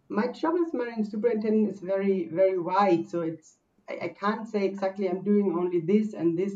My 0.08 0.26
job 0.28 0.54
as 0.66 0.74
marine 0.74 1.04
superintendent 1.04 1.70
is 1.70 1.80
very 1.80 2.28
very 2.28 2.58
wide. 2.58 3.08
So 3.08 3.20
it's 3.20 3.56
I, 3.88 3.98
I 4.02 4.08
can't 4.08 4.48
say 4.48 4.64
exactly 4.64 5.08
i'm 5.08 5.22
doing 5.22 5.54
only 5.58 5.80
this 5.80 6.14
and 6.14 6.38
this 6.38 6.54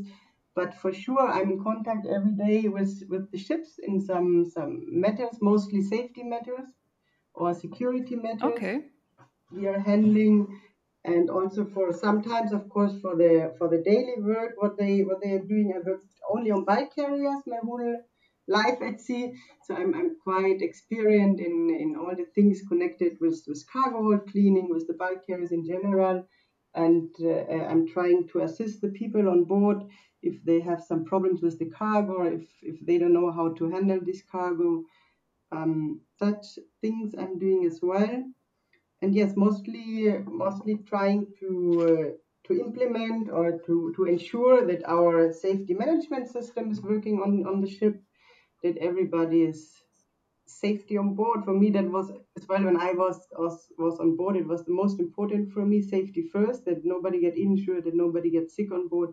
but 0.56 0.74
for 0.74 0.92
sure 0.92 1.30
I'm 1.30 1.50
in 1.52 1.62
contact 1.62 2.06
every 2.06 2.32
day 2.32 2.68
with, 2.68 3.02
with 3.10 3.30
the 3.30 3.36
ships 3.36 3.78
in 3.86 4.00
some 4.00 4.50
some 4.50 4.86
matters, 4.88 5.36
mostly 5.42 5.82
safety 5.82 6.22
matters 6.24 6.68
or 7.34 7.52
security 7.52 8.16
matters. 8.16 8.54
Okay. 8.54 8.86
We 9.52 9.66
are 9.66 9.78
handling 9.78 10.58
and 11.04 11.28
also 11.28 11.66
for 11.66 11.92
sometimes 11.92 12.52
of 12.52 12.68
course 12.70 12.98
for 13.02 13.14
the 13.16 13.54
for 13.58 13.68
the 13.68 13.82
daily 13.90 14.16
work 14.18 14.54
what 14.56 14.76
they 14.78 15.02
what 15.02 15.20
they 15.22 15.32
are 15.32 15.46
doing 15.54 15.72
I 15.76 15.78
work 15.88 16.00
only 16.34 16.50
on 16.50 16.64
bulk 16.64 16.94
carriers 16.96 17.42
my 17.46 17.60
whole 17.62 17.96
life 18.48 18.80
at 18.80 19.00
sea. 19.00 19.34
So 19.64 19.74
I'm, 19.74 19.94
I'm 19.94 20.16
quite 20.22 20.62
experienced 20.62 21.42
in, 21.42 21.54
in 21.82 21.96
all 21.96 22.14
the 22.16 22.26
things 22.34 22.62
connected 22.66 23.18
with, 23.20 23.44
with 23.46 23.64
cargo 23.70 24.02
hold 24.02 24.30
cleaning, 24.32 24.68
with 24.70 24.86
the 24.86 24.94
bulk 24.94 25.26
carriers 25.26 25.52
in 25.52 25.66
general. 25.66 26.26
And 26.76 27.10
uh, 27.20 27.44
I'm 27.70 27.88
trying 27.88 28.28
to 28.28 28.42
assist 28.42 28.80
the 28.80 28.88
people 28.88 29.28
on 29.28 29.44
board 29.44 29.78
if 30.22 30.44
they 30.44 30.60
have 30.60 30.82
some 30.82 31.04
problems 31.04 31.42
with 31.42 31.58
the 31.58 31.70
cargo, 31.70 32.22
if, 32.24 32.46
if 32.62 32.84
they 32.86 32.98
don't 32.98 33.14
know 33.14 33.32
how 33.32 33.52
to 33.54 33.70
handle 33.70 34.00
this 34.02 34.22
cargo. 34.30 34.84
Um, 35.52 36.00
such 36.18 36.58
things 36.80 37.14
I'm 37.18 37.38
doing 37.38 37.64
as 37.66 37.80
well. 37.82 38.24
And 39.02 39.14
yes, 39.14 39.34
mostly 39.36 40.18
mostly 40.26 40.76
trying 40.86 41.26
to 41.40 41.50
uh, 41.88 42.16
to 42.46 42.60
implement 42.60 43.28
or 43.30 43.58
to, 43.66 43.92
to 43.96 44.04
ensure 44.04 44.66
that 44.66 44.84
our 44.88 45.32
safety 45.32 45.74
management 45.74 46.28
system 46.28 46.70
is 46.70 46.80
working 46.80 47.20
on, 47.20 47.44
on 47.46 47.60
the 47.60 47.68
ship, 47.68 48.00
that 48.62 48.76
everybody 48.78 49.42
is 49.42 49.82
safety 50.46 50.96
on 50.96 51.14
board. 51.14 51.44
For 51.44 51.52
me, 51.52 51.70
that 51.70 51.90
was 51.90 52.10
as 52.36 52.48
well 52.48 52.64
when 52.64 52.76
I 52.76 52.92
was, 52.92 53.26
was 53.36 53.68
was 53.78 53.98
on 54.00 54.16
board. 54.16 54.36
It 54.36 54.46
was 54.46 54.64
the 54.64 54.72
most 54.72 55.00
important 55.00 55.52
for 55.52 55.64
me, 55.64 55.82
safety 55.82 56.22
first, 56.22 56.64
that 56.64 56.84
nobody 56.84 57.20
get 57.20 57.36
injured, 57.36 57.84
that 57.84 57.94
nobody 57.94 58.30
gets 58.30 58.54
sick 58.54 58.72
on 58.72 58.88
board, 58.88 59.10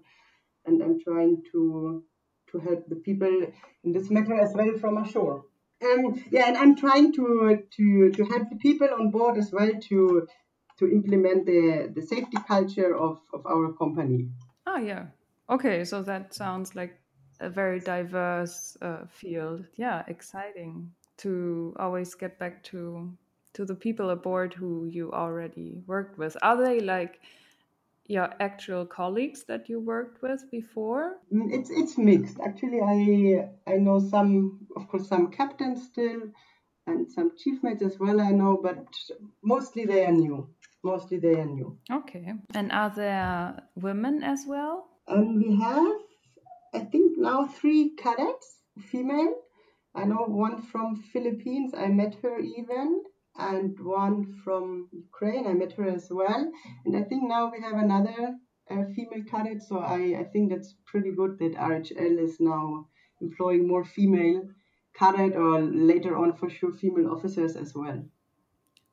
and 0.65 0.81
I'm 0.81 0.99
trying 0.99 1.43
to 1.51 2.03
to 2.51 2.59
help 2.59 2.87
the 2.87 2.97
people 2.97 3.47
in 3.83 3.91
this 3.91 4.09
matter 4.09 4.39
as 4.39 4.53
well 4.53 4.77
from 4.79 4.97
ashore. 4.97 5.45
Um, 5.83 6.23
yeah, 6.31 6.47
and 6.47 6.57
I'm 6.57 6.75
trying 6.75 7.11
to 7.13 7.63
to 7.77 8.11
to 8.11 8.23
help 8.25 8.49
the 8.49 8.57
people 8.57 8.89
on 8.99 9.11
board 9.11 9.37
as 9.37 9.51
well 9.51 9.71
to 9.89 10.27
to 10.77 10.91
implement 10.91 11.45
the, 11.45 11.91
the 11.93 12.01
safety 12.01 12.37
culture 12.47 12.95
of, 12.95 13.19
of 13.33 13.45
our 13.45 13.71
company. 13.73 14.29
Oh, 14.65 14.77
yeah. 14.77 15.05
Okay, 15.49 15.85
so 15.85 16.01
that 16.01 16.33
sounds 16.33 16.75
like 16.75 16.99
a 17.39 17.49
very 17.49 17.79
diverse 17.79 18.75
uh, 18.81 19.05
field. 19.07 19.65
Yeah, 19.75 20.03
exciting 20.07 20.91
to 21.23 21.73
always 21.79 22.15
get 22.15 22.39
back 22.39 22.63
to 22.63 23.11
to 23.53 23.65
the 23.65 23.75
people 23.75 24.09
aboard 24.09 24.53
who 24.53 24.85
you 24.85 25.11
already 25.11 25.77
worked 25.85 26.17
with. 26.17 26.35
Are 26.41 26.57
they 26.57 26.79
like 26.79 27.21
your 28.07 28.29
actual 28.39 28.85
colleagues 28.85 29.43
that 29.43 29.69
you 29.69 29.79
worked 29.79 30.21
with 30.21 30.49
before? 30.51 31.17
Mm, 31.31 31.53
it's 31.53 31.69
it's 31.69 31.97
mixed. 31.97 32.37
Actually, 32.45 32.81
I 32.81 33.49
I 33.67 33.77
know 33.77 33.99
some, 33.99 34.67
of 34.75 34.87
course, 34.87 35.07
some 35.07 35.31
captains 35.31 35.83
still, 35.83 36.21
and 36.87 37.11
some 37.11 37.31
chief 37.37 37.61
mates 37.63 37.83
as 37.83 37.99
well. 37.99 38.19
I 38.19 38.31
know, 38.31 38.59
but 38.61 38.85
mostly 39.43 39.85
they 39.85 40.05
are 40.05 40.11
new 40.11 40.47
mostly 40.83 41.17
they 41.17 41.39
are 41.39 41.45
new. 41.45 41.77
Okay. 41.91 42.33
And 42.53 42.71
are 42.71 42.89
there 42.89 43.63
women 43.75 44.23
as 44.23 44.45
well? 44.47 44.89
And 45.07 45.37
we 45.37 45.55
have, 45.59 45.95
I 46.73 46.79
think 46.79 47.17
now 47.17 47.47
three 47.47 47.95
cadets, 47.97 48.57
female. 48.91 49.35
I 49.95 50.05
know 50.05 50.25
one 50.25 50.61
from 50.61 50.95
Philippines. 50.95 51.73
I 51.75 51.87
met 51.87 52.15
her 52.23 52.39
even, 52.39 53.03
and 53.35 53.79
one 53.79 54.39
from 54.43 54.89
Ukraine. 54.91 55.47
I 55.47 55.53
met 55.53 55.73
her 55.73 55.87
as 55.89 56.07
well. 56.09 56.51
And 56.85 56.95
I 56.95 57.03
think 57.03 57.23
now 57.23 57.51
we 57.51 57.61
have 57.61 57.77
another 57.77 58.35
uh, 58.69 58.83
female 58.95 59.23
cadet. 59.29 59.61
So 59.61 59.79
I, 59.79 60.19
I 60.19 60.23
think 60.31 60.51
that's 60.51 60.75
pretty 60.85 61.11
good 61.11 61.37
that 61.39 61.55
RHL 61.55 62.19
is 62.19 62.39
now 62.39 62.87
employing 63.21 63.67
more 63.67 63.83
female 63.83 64.49
cadet 64.95 65.35
or 65.35 65.61
later 65.61 66.17
on 66.17 66.33
for 66.37 66.49
sure 66.49 66.71
female 66.73 67.11
officers 67.11 67.55
as 67.55 67.73
well. 67.75 68.03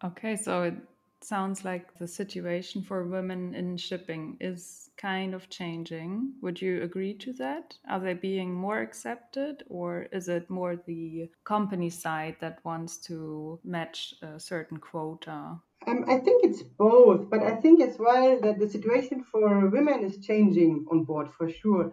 Okay, 0.02 0.36
so 0.36 0.74
sounds 1.24 1.64
like 1.64 1.98
the 1.98 2.08
situation 2.08 2.82
for 2.82 3.06
women 3.06 3.54
in 3.54 3.76
shipping 3.76 4.36
is 4.40 4.90
kind 4.96 5.34
of 5.34 5.48
changing. 5.48 6.32
Would 6.42 6.60
you 6.60 6.82
agree 6.82 7.14
to 7.14 7.32
that? 7.34 7.76
Are 7.88 8.00
they 8.00 8.14
being 8.14 8.52
more 8.54 8.80
accepted, 8.80 9.64
or 9.68 10.06
is 10.12 10.28
it 10.28 10.50
more 10.50 10.76
the 10.76 11.30
company 11.44 11.90
side 11.90 12.36
that 12.40 12.64
wants 12.64 12.98
to 13.08 13.58
match 13.64 14.14
a 14.22 14.38
certain 14.38 14.78
quota? 14.78 15.58
Um, 15.86 16.04
I 16.08 16.18
think 16.18 16.44
it's 16.44 16.62
both, 16.62 17.30
but 17.30 17.42
I 17.42 17.56
think 17.56 17.80
as 17.80 17.98
well 17.98 18.38
that 18.42 18.58
the 18.58 18.68
situation 18.68 19.24
for 19.24 19.68
women 19.70 20.04
is 20.04 20.18
changing 20.18 20.86
on 20.90 21.04
board 21.04 21.28
for 21.36 21.48
sure. 21.48 21.92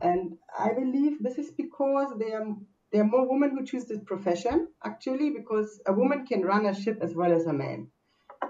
And 0.00 0.38
I 0.58 0.72
believe 0.72 1.22
this 1.22 1.38
is 1.38 1.50
because 1.50 2.18
there 2.18 2.42
are, 2.42 2.56
there 2.92 3.02
are 3.02 3.06
more 3.06 3.28
women 3.30 3.50
who 3.50 3.64
choose 3.64 3.84
this 3.86 4.00
profession, 4.04 4.68
actually, 4.84 5.30
because 5.30 5.80
a 5.86 5.92
woman 5.92 6.26
can 6.26 6.42
run 6.42 6.66
a 6.66 6.74
ship 6.74 6.98
as 7.00 7.14
well 7.14 7.32
as 7.32 7.46
a 7.46 7.52
man. 7.52 7.88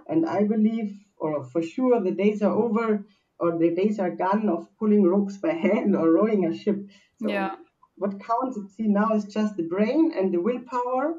And 0.08 0.26
I 0.26 0.44
believe, 0.44 0.98
or 1.18 1.44
for 1.44 1.62
sure, 1.62 2.00
the 2.00 2.12
days 2.12 2.42
are 2.42 2.52
over, 2.52 3.04
or 3.38 3.58
the 3.58 3.74
days 3.74 3.98
are 3.98 4.10
gone 4.10 4.48
of 4.48 4.68
pulling 4.78 5.02
ropes 5.04 5.36
by 5.36 5.52
hand 5.52 5.94
or 5.94 6.10
rowing 6.10 6.46
a 6.46 6.56
ship. 6.56 6.78
So 7.20 7.28
yeah. 7.28 7.56
What 7.96 8.20
counts 8.20 8.56
at 8.56 8.70
sea 8.70 8.86
now 8.86 9.12
is 9.14 9.24
just 9.24 9.56
the 9.56 9.64
brain 9.64 10.12
and 10.16 10.32
the 10.32 10.40
willpower, 10.40 11.14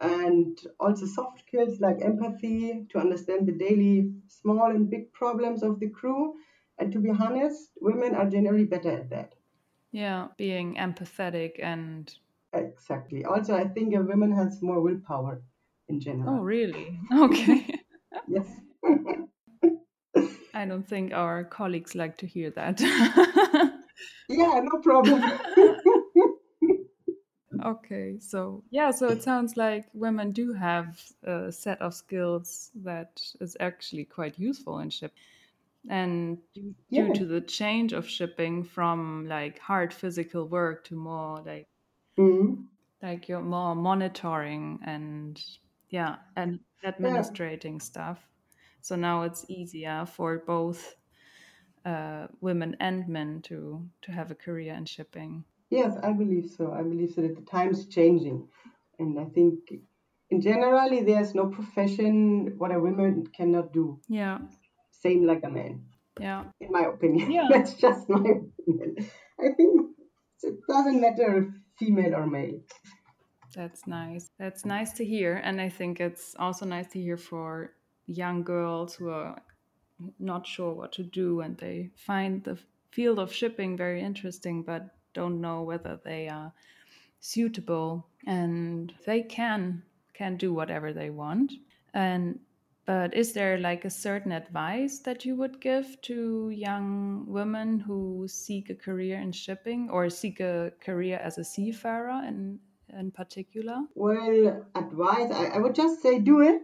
and 0.00 0.58
also 0.80 1.06
soft 1.06 1.38
skills 1.46 1.78
like 1.80 1.98
empathy 2.02 2.86
to 2.90 2.98
understand 2.98 3.46
the 3.46 3.52
daily 3.52 4.12
small 4.26 4.70
and 4.70 4.90
big 4.90 5.12
problems 5.12 5.62
of 5.62 5.78
the 5.78 5.88
crew. 5.88 6.34
And 6.78 6.92
to 6.92 6.98
be 6.98 7.10
honest, 7.10 7.70
women 7.80 8.14
are 8.16 8.28
generally 8.28 8.64
better 8.64 8.90
at 8.90 9.10
that. 9.10 9.34
Yeah, 9.92 10.28
being 10.36 10.74
empathetic 10.76 11.62
and. 11.62 12.12
Exactly. 12.52 13.24
Also, 13.24 13.54
I 13.54 13.68
think 13.68 13.94
a 13.94 14.00
woman 14.00 14.32
has 14.32 14.60
more 14.60 14.80
willpower 14.80 15.42
in 15.88 16.00
general. 16.00 16.38
Oh, 16.38 16.42
really? 16.42 16.98
Okay. 17.12 17.79
Yes. 18.30 18.46
I 20.54 20.66
don't 20.66 20.86
think 20.86 21.12
our 21.12 21.44
colleagues 21.44 21.94
like 21.94 22.18
to 22.18 22.26
hear 22.26 22.50
that. 22.50 22.80
yeah, 24.28 24.60
no 24.62 24.80
problem. 24.82 25.22
okay, 27.64 28.18
so 28.20 28.62
yeah, 28.70 28.90
so 28.90 29.08
it 29.08 29.22
sounds 29.22 29.56
like 29.56 29.86
women 29.94 30.32
do 30.32 30.52
have 30.52 31.00
a 31.24 31.50
set 31.50 31.80
of 31.80 31.94
skills 31.94 32.70
that 32.82 33.22
is 33.40 33.56
actually 33.60 34.04
quite 34.04 34.38
useful 34.38 34.80
in 34.80 34.90
ship. 34.90 35.12
And 35.88 36.36
due 36.54 36.74
yeah. 36.90 37.12
to 37.14 37.24
the 37.24 37.40
change 37.40 37.94
of 37.94 38.06
shipping 38.06 38.64
from 38.64 39.26
like 39.28 39.58
hard 39.58 39.94
physical 39.94 40.46
work 40.46 40.84
to 40.88 40.94
more 40.94 41.42
like 41.46 41.68
mm-hmm. 42.18 42.64
like 43.02 43.30
you're 43.30 43.40
more 43.40 43.74
monitoring 43.74 44.80
and 44.84 45.42
yeah 45.90 46.16
and 46.36 46.60
administrating 46.84 47.74
yeah. 47.74 47.82
stuff. 47.82 48.18
So 48.80 48.96
now 48.96 49.22
it's 49.22 49.44
easier 49.48 50.06
for 50.06 50.38
both 50.46 50.94
uh, 51.84 52.28
women 52.40 52.76
and 52.80 53.08
men 53.08 53.42
to 53.42 53.86
to 54.02 54.12
have 54.12 54.30
a 54.30 54.34
career 54.34 54.74
in 54.74 54.84
shipping. 54.84 55.44
Yes 55.70 55.96
i 56.02 56.12
believe 56.12 56.50
so. 56.56 56.72
I 56.72 56.82
believe 56.82 57.12
so 57.14 57.22
that 57.22 57.36
the 57.36 57.42
time's 57.42 57.86
changing. 57.86 58.48
And 58.98 59.18
i 59.18 59.24
think 59.24 59.58
in 60.30 60.40
generally 60.40 61.02
there's 61.02 61.34
no 61.34 61.46
profession 61.46 62.54
what 62.58 62.74
a 62.74 62.80
woman 62.80 63.26
cannot 63.36 63.72
do. 63.72 64.00
Yeah. 64.08 64.38
Same 64.90 65.26
like 65.26 65.42
a 65.44 65.50
man. 65.50 65.86
Yeah. 66.18 66.44
In 66.60 66.70
my 66.70 66.84
opinion. 66.84 67.30
Yeah. 67.30 67.48
That's 67.50 67.74
just 67.74 68.08
my 68.08 68.18
opinion. 68.18 68.96
I 69.40 69.52
think 69.56 69.90
it 70.42 70.54
doesn't 70.68 71.00
matter 71.00 71.54
female 71.78 72.14
or 72.14 72.26
male 72.26 72.60
that's 73.54 73.86
nice. 73.86 74.30
That's 74.38 74.64
nice 74.64 74.92
to 74.94 75.04
hear. 75.04 75.40
And 75.44 75.60
I 75.60 75.68
think 75.68 76.00
it's 76.00 76.34
also 76.38 76.64
nice 76.66 76.88
to 76.88 77.00
hear 77.00 77.16
for 77.16 77.74
young 78.06 78.42
girls 78.42 78.94
who 78.94 79.10
are 79.10 79.40
not 80.18 80.46
sure 80.46 80.72
what 80.72 80.92
to 80.92 81.02
do 81.02 81.40
and 81.40 81.56
they 81.58 81.90
find 81.94 82.42
the 82.44 82.58
field 82.90 83.18
of 83.18 83.32
shipping 83.32 83.76
very 83.76 84.02
interesting 84.02 84.62
but 84.62 84.94
don't 85.12 85.40
know 85.40 85.62
whether 85.62 86.00
they 86.04 86.28
are 86.28 86.52
suitable 87.20 88.06
and 88.26 88.94
they 89.06 89.22
can 89.22 89.82
can 90.14 90.36
do 90.36 90.52
whatever 90.52 90.92
they 90.92 91.10
want 91.10 91.52
and 91.94 92.38
but 92.86 93.14
is 93.14 93.32
there 93.32 93.58
like 93.58 93.84
a 93.84 93.90
certain 93.90 94.32
advice 94.32 94.98
that 95.00 95.24
you 95.24 95.36
would 95.36 95.60
give 95.60 96.00
to 96.02 96.50
young 96.50 97.24
women 97.28 97.78
who 97.78 98.26
seek 98.26 98.70
a 98.70 98.74
career 98.74 99.20
in 99.20 99.30
shipping 99.30 99.88
or 99.90 100.10
seek 100.10 100.40
a 100.40 100.72
career 100.80 101.20
as 101.22 101.38
a 101.38 101.44
seafarer 101.44 102.22
and 102.24 102.58
in 102.98 103.10
particular? 103.10 103.82
Well, 103.94 104.66
advice, 104.74 105.30
I, 105.32 105.46
I 105.54 105.58
would 105.58 105.74
just 105.74 106.02
say 106.02 106.18
do 106.18 106.40
it. 106.40 106.62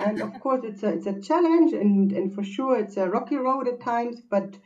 And 0.00 0.20
of 0.20 0.40
course, 0.40 0.62
it's 0.64 0.82
a, 0.82 0.88
it's 0.88 1.06
a 1.06 1.20
challenge, 1.20 1.72
and, 1.72 2.10
and 2.10 2.34
for 2.34 2.42
sure, 2.42 2.78
it's 2.78 2.96
a 2.96 3.08
rocky 3.08 3.36
road 3.36 3.68
at 3.68 3.80
times, 3.80 4.20
but 4.28 4.56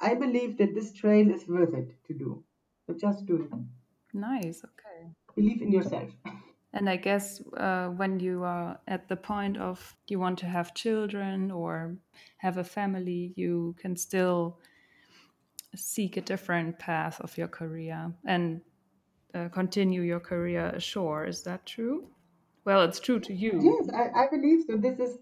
I 0.00 0.14
believe 0.14 0.58
that 0.58 0.74
this 0.74 0.92
trail 0.92 1.30
is 1.30 1.46
worth 1.46 1.74
it 1.74 1.94
to 2.06 2.14
do. 2.14 2.42
So 2.86 2.94
just 3.00 3.26
do 3.26 3.42
it. 3.42 3.50
Nice, 4.12 4.64
okay. 4.64 5.12
Believe 5.36 5.62
in 5.62 5.70
yourself. 5.70 6.10
And 6.72 6.88
I 6.88 6.96
guess 6.96 7.42
uh, 7.56 7.88
when 7.88 8.18
you 8.18 8.42
are 8.44 8.78
at 8.88 9.08
the 9.08 9.16
point 9.16 9.58
of 9.58 9.94
you 10.08 10.18
want 10.18 10.38
to 10.38 10.46
have 10.46 10.74
children 10.74 11.50
or 11.50 11.96
have 12.38 12.56
a 12.56 12.64
family, 12.64 13.34
you 13.36 13.76
can 13.78 13.94
still 13.94 14.58
seek 15.76 16.16
a 16.16 16.22
different 16.22 16.78
path 16.78 17.20
of 17.20 17.36
your 17.36 17.48
career. 17.48 18.12
And 18.24 18.62
uh, 19.34 19.48
continue 19.48 20.02
your 20.02 20.20
career 20.20 20.66
ashore. 20.74 21.26
Is 21.26 21.42
that 21.42 21.66
true? 21.66 22.08
Well, 22.64 22.82
it's 22.82 23.00
true 23.00 23.20
to 23.20 23.32
you. 23.32 23.60
Yes, 23.60 23.90
I, 23.92 24.24
I 24.24 24.28
believe 24.30 24.64
so. 24.66 24.76
This 24.76 24.98
is 24.98 25.18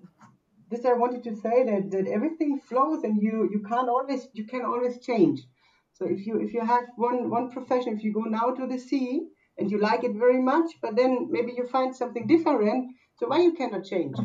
this 0.70 0.84
I 0.84 0.92
wanted 0.92 1.24
to 1.24 1.34
say 1.36 1.64
that, 1.64 1.90
that 1.90 2.06
everything 2.06 2.60
flows 2.60 3.02
and 3.02 3.20
you 3.20 3.48
you 3.52 3.60
can't 3.68 3.88
always 3.88 4.28
you 4.32 4.46
can 4.46 4.64
always 4.64 5.00
change. 5.00 5.40
So 5.94 6.06
if 6.06 6.26
you 6.26 6.40
if 6.40 6.52
you 6.52 6.64
have 6.64 6.84
one 6.96 7.30
one 7.30 7.50
profession, 7.50 7.96
if 7.96 8.04
you 8.04 8.12
go 8.12 8.22
now 8.22 8.50
to 8.54 8.66
the 8.66 8.78
sea, 8.78 9.28
and 9.58 9.70
you 9.70 9.78
like 9.78 10.04
it 10.04 10.14
very 10.14 10.40
much, 10.40 10.70
but 10.80 10.96
then 10.96 11.28
maybe 11.30 11.52
you 11.56 11.66
find 11.68 11.94
something 11.94 12.26
different. 12.26 12.94
So 13.18 13.28
why 13.28 13.42
you 13.42 13.52
cannot 13.52 13.84
change? 13.84 14.16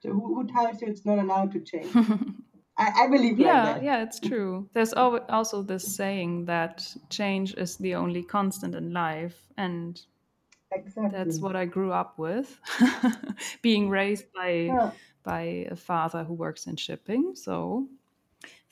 So 0.00 0.10
who, 0.10 0.34
who 0.34 0.46
tells 0.46 0.80
you 0.80 0.88
it's 0.88 1.04
not 1.04 1.18
allowed 1.18 1.52
to 1.52 1.60
change? 1.60 1.92
I, 2.80 3.04
I, 3.04 3.08
believe 3.08 3.38
yeah, 3.38 3.64
like 3.64 3.74
that. 3.74 3.82
Yeah, 3.84 4.02
it's 4.02 4.18
true. 4.18 4.68
There's 4.72 4.94
also 4.94 5.62
this 5.62 5.84
saying 5.94 6.46
that 6.46 6.86
change 7.10 7.54
is 7.54 7.76
the 7.76 7.94
only 7.94 8.22
constant 8.22 8.74
in 8.74 8.92
life, 8.92 9.38
and 9.58 10.00
exactly. 10.72 11.10
that's 11.12 11.40
what 11.40 11.56
I 11.56 11.66
grew 11.66 11.92
up 11.92 12.18
with, 12.18 12.58
being 13.62 13.90
raised 13.90 14.32
by 14.32 14.50
yeah. 14.50 14.90
by 15.22 15.66
a 15.70 15.76
father 15.76 16.24
who 16.24 16.32
works 16.32 16.66
in 16.66 16.76
shipping. 16.76 17.34
So 17.34 17.86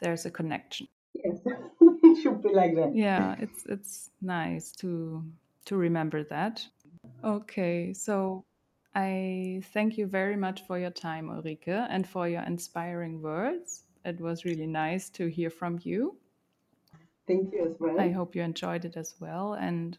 there's 0.00 0.24
a 0.24 0.30
connection. 0.30 0.88
Yes, 1.12 1.38
it 1.80 2.22
should 2.22 2.42
be 2.42 2.54
like 2.54 2.74
that. 2.76 2.92
Yeah, 2.94 3.36
it's 3.38 3.66
it's 3.66 4.10
nice 4.22 4.72
to 4.80 5.22
to 5.66 5.76
remember 5.76 6.24
that. 6.24 6.66
Okay, 7.22 7.92
so 7.92 8.44
I 8.94 9.62
thank 9.74 9.98
you 9.98 10.06
very 10.06 10.36
much 10.36 10.66
for 10.66 10.78
your 10.78 10.90
time, 10.90 11.28
Ulrike, 11.28 11.68
and 11.68 12.08
for 12.08 12.26
your 12.26 12.42
inspiring 12.42 13.20
words. 13.20 13.84
It 14.08 14.20
was 14.20 14.44
really 14.44 14.66
nice 14.66 15.10
to 15.10 15.26
hear 15.26 15.50
from 15.50 15.78
you. 15.82 16.16
Thank 17.26 17.52
you 17.52 17.66
as 17.70 17.76
well. 17.78 18.00
I 18.00 18.10
hope 18.10 18.34
you 18.34 18.42
enjoyed 18.42 18.86
it 18.86 18.96
as 18.96 19.14
well 19.20 19.52
and 19.52 19.98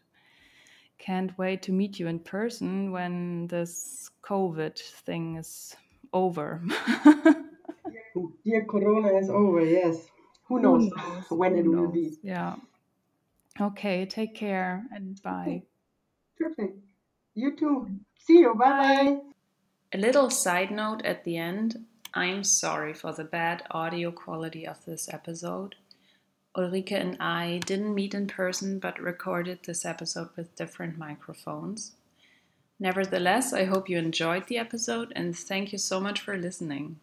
can't 0.98 1.36
wait 1.38 1.62
to 1.62 1.72
meet 1.72 1.98
you 2.00 2.08
in 2.08 2.18
person 2.18 2.90
when 2.90 3.46
this 3.46 4.10
COVID 4.22 4.78
thing 4.78 5.36
is 5.36 5.76
over. 6.12 6.60
Dear 8.44 8.64
Corona 8.64 9.16
is 9.16 9.30
over, 9.30 9.64
yes. 9.64 10.08
Who 10.48 10.60
knows, 10.60 10.90
Who 10.90 10.96
knows? 10.96 11.24
when 11.30 11.52
Who 11.52 11.58
it 11.60 11.64
knows? 11.66 11.74
will 11.76 11.92
be. 11.92 12.18
Yeah. 12.22 12.56
Okay, 13.60 14.06
take 14.06 14.34
care 14.34 14.84
and 14.92 15.22
bye. 15.22 15.62
Perfect. 16.36 16.78
You 17.34 17.56
too. 17.56 17.88
See 18.18 18.40
you. 18.40 18.54
Bye 18.54 18.70
bye. 19.04 19.18
A 19.92 19.98
little 19.98 20.30
side 20.30 20.70
note 20.70 21.04
at 21.04 21.24
the 21.24 21.36
end 21.36 21.76
I'm 22.12 22.42
sorry 22.42 22.92
for 22.92 23.12
the 23.12 23.24
bad 23.24 23.62
audio 23.70 24.10
quality 24.10 24.66
of 24.66 24.84
this 24.84 25.08
episode. 25.12 25.76
Ulrike 26.56 26.90
and 26.90 27.16
I 27.20 27.60
didn't 27.64 27.94
meet 27.94 28.14
in 28.14 28.26
person 28.26 28.80
but 28.80 28.98
recorded 28.98 29.60
this 29.62 29.84
episode 29.84 30.30
with 30.36 30.56
different 30.56 30.98
microphones. 30.98 31.92
Nevertheless, 32.80 33.52
I 33.52 33.64
hope 33.64 33.88
you 33.88 33.98
enjoyed 33.98 34.48
the 34.48 34.58
episode 34.58 35.12
and 35.14 35.36
thank 35.36 35.70
you 35.70 35.78
so 35.78 36.00
much 36.00 36.20
for 36.20 36.36
listening. 36.36 36.98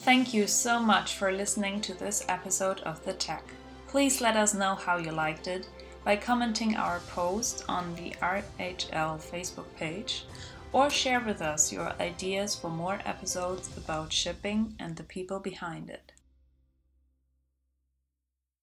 Thank 0.00 0.34
you 0.34 0.46
so 0.46 0.78
much 0.80 1.14
for 1.14 1.32
listening 1.32 1.80
to 1.82 1.94
this 1.94 2.24
episode 2.28 2.80
of 2.80 3.02
The 3.04 3.14
Tech. 3.14 3.44
Please 3.86 4.20
let 4.20 4.36
us 4.36 4.52
know 4.52 4.74
how 4.74 4.98
you 4.98 5.12
liked 5.12 5.46
it 5.46 5.66
by 6.04 6.16
commenting 6.16 6.76
our 6.76 7.00
post 7.10 7.64
on 7.68 7.94
the 7.94 8.10
RHL 8.20 9.18
Facebook 9.18 9.74
page 9.76 10.24
or 10.72 10.90
share 10.90 11.20
with 11.20 11.40
us 11.40 11.72
your 11.72 11.92
ideas 12.00 12.54
for 12.54 12.68
more 12.70 13.00
episodes 13.04 13.70
about 13.76 14.12
shipping 14.12 14.74
and 14.78 14.96
the 14.96 15.02
people 15.02 15.40
behind 15.40 15.88
it. 15.90 16.12